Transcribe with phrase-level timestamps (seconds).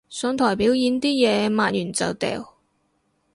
[0.09, 2.55] 上台表演啲嘢抹完就掉